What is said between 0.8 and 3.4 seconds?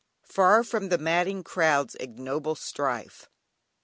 the madding crowd's ignoble strife."